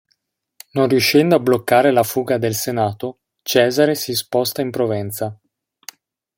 Non 0.71 0.87
riuscendo 0.87 1.35
a 1.35 1.39
bloccare 1.39 1.91
la 1.91 2.01
fuga 2.01 2.39
del 2.39 2.55
Senato, 2.55 3.19
Cesare 3.43 3.93
si 3.93 4.15
sposta 4.15 4.59
in 4.63 4.71
Provenza. 4.71 5.39